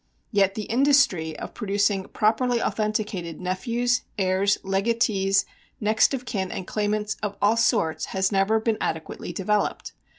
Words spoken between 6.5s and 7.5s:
and claimants of